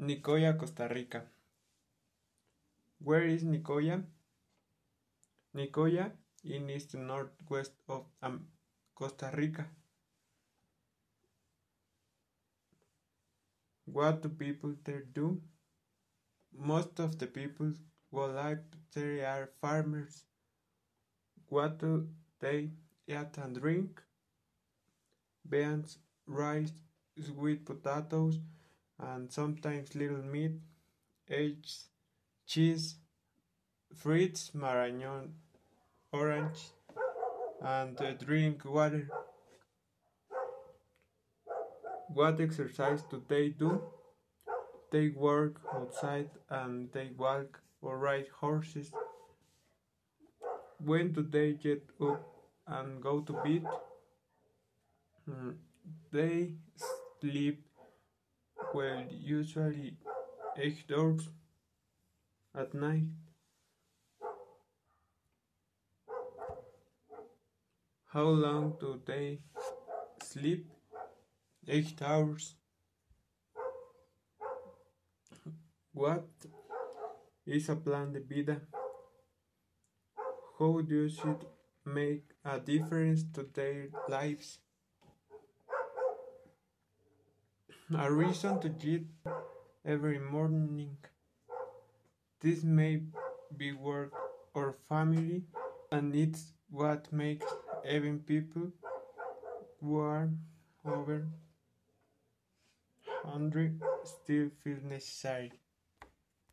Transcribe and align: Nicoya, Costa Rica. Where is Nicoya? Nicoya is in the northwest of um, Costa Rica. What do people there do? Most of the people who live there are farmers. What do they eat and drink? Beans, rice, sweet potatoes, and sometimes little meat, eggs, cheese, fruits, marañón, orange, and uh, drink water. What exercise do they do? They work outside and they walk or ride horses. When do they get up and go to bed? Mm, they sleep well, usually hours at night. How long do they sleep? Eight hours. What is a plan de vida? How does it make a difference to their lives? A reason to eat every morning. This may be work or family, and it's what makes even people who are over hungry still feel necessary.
Nicoya, 0.00 0.56
Costa 0.56 0.88
Rica. 0.88 1.22
Where 3.04 3.24
is 3.24 3.44
Nicoya? 3.44 4.02
Nicoya 5.54 6.10
is 6.42 6.52
in 6.52 6.66
the 6.66 7.06
northwest 7.06 7.72
of 7.86 8.06
um, 8.22 8.46
Costa 8.94 9.30
Rica. 9.36 9.66
What 13.84 14.22
do 14.22 14.30
people 14.30 14.74
there 14.84 15.04
do? 15.12 15.42
Most 16.56 16.98
of 16.98 17.18
the 17.18 17.26
people 17.26 17.70
who 18.10 18.24
live 18.24 18.60
there 18.94 19.26
are 19.26 19.50
farmers. 19.60 20.24
What 21.50 21.78
do 21.78 22.08
they 22.38 22.70
eat 23.06 23.36
and 23.36 23.54
drink? 23.54 24.00
Beans, 25.46 25.98
rice, 26.26 26.72
sweet 27.20 27.66
potatoes, 27.66 28.38
and 29.02 29.32
sometimes 29.32 29.94
little 29.94 30.22
meat, 30.22 30.52
eggs, 31.28 31.86
cheese, 32.46 32.96
fruits, 33.94 34.52
marañón, 34.54 35.30
orange, 36.12 36.70
and 37.62 38.00
uh, 38.00 38.12
drink 38.12 38.64
water. 38.64 39.08
What 42.08 42.40
exercise 42.40 43.02
do 43.10 43.22
they 43.28 43.50
do? 43.50 43.80
They 44.90 45.10
work 45.10 45.60
outside 45.72 46.30
and 46.48 46.90
they 46.92 47.10
walk 47.16 47.60
or 47.80 47.98
ride 47.98 48.26
horses. 48.40 48.90
When 50.78 51.12
do 51.12 51.22
they 51.22 51.52
get 51.52 51.88
up 52.00 52.26
and 52.66 53.00
go 53.00 53.20
to 53.20 53.32
bed? 53.32 53.64
Mm, 55.28 55.54
they 56.10 56.54
sleep 57.20 57.69
well, 58.74 59.04
usually 59.10 59.96
hours 60.56 61.28
at 62.54 62.74
night. 62.74 63.04
How 68.12 68.24
long 68.24 68.76
do 68.78 69.00
they 69.06 69.38
sleep? 70.22 70.68
Eight 71.66 72.02
hours. 72.02 72.56
What 75.92 76.28
is 77.46 77.68
a 77.68 77.76
plan 77.76 78.12
de 78.12 78.20
vida? 78.20 78.60
How 80.58 80.80
does 80.82 81.18
it 81.24 81.44
make 81.84 82.34
a 82.44 82.60
difference 82.60 83.24
to 83.34 83.42
their 83.42 83.88
lives? 84.08 84.58
A 87.98 88.10
reason 88.12 88.60
to 88.60 88.72
eat 88.84 89.06
every 89.84 90.20
morning. 90.20 90.96
This 92.40 92.62
may 92.62 93.02
be 93.56 93.72
work 93.72 94.12
or 94.54 94.76
family, 94.88 95.42
and 95.90 96.14
it's 96.14 96.52
what 96.70 97.12
makes 97.12 97.46
even 97.84 98.20
people 98.20 98.70
who 99.80 99.98
are 99.98 100.30
over 100.84 101.26
hungry 103.24 103.72
still 104.04 104.50
feel 104.62 104.78
necessary. 104.88 105.52